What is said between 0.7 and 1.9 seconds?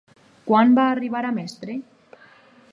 va arribar a mestre?